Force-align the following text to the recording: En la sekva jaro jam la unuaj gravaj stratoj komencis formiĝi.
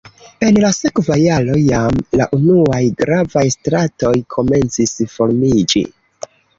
En 0.45 0.55
la 0.61 0.69
sekva 0.77 1.17
jaro 1.23 1.57
jam 1.65 2.01
la 2.21 2.29
unuaj 2.39 2.81
gravaj 3.05 3.47
stratoj 3.59 4.15
komencis 4.39 4.99
formiĝi. 5.17 5.89